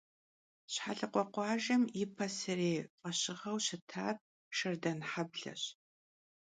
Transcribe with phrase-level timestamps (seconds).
[0.73, 4.17] Şhelıkhue khuajjem yi paserêy f'eşığeu şıtaş
[4.57, 5.53] Şerdanheble.